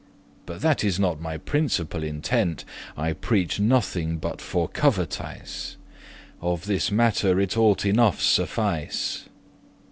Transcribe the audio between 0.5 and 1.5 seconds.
that is not my